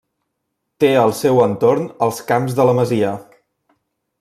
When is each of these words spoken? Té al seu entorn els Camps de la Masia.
Té 0.83 0.89
al 1.01 1.13
seu 1.17 1.41
entorn 1.43 1.85
els 2.07 2.23
Camps 2.33 2.57
de 2.61 2.67
la 2.71 2.75
Masia. 2.81 3.13